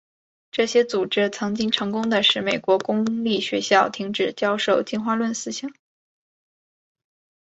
[0.51, 5.71] 这些组织曾经成功地使美国公立学校停止教授进化论思想。